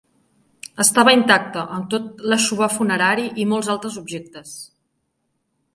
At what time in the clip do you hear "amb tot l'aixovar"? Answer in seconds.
1.75-2.71